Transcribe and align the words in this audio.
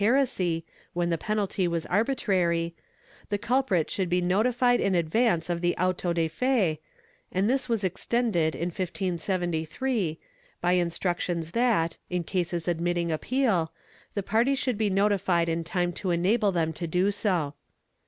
96 0.03 0.17
THE 0.17 0.23
SENTENCE 0.23 0.37
[Book 0.39 0.65
VII 0.65 0.73
when 0.93 1.09
the 1.11 1.17
penalty 1.19 1.67
was 1.67 1.85
arbitrary, 1.85 2.75
the 3.29 3.37
culprit 3.37 3.91
should 3.91 4.09
be 4.09 4.19
notified 4.19 4.79
in 4.81 4.95
advance 4.95 5.47
of 5.47 5.61
the 5.61 5.77
auto 5.77 6.11
de 6.11 6.27
fe, 6.27 6.79
and 7.31 7.47
this 7.47 7.69
was 7.69 7.83
extended, 7.83 8.55
in 8.55 8.69
1573, 8.69 10.19
by 10.59 10.71
instructions 10.73 11.51
that, 11.51 11.97
in 12.09 12.23
cases 12.23 12.67
admitting 12.67 13.11
appeal, 13.11 13.71
the 14.15 14.23
parties 14.23 14.57
should 14.57 14.79
be 14.79 14.89
notified 14.89 15.47
in 15.47 15.63
time 15.63 15.93
to 15.93 16.09
enable 16.09 16.51
them 16.51 16.73
to 16.73 16.87
do 16.87 17.11
so. 17.11 17.53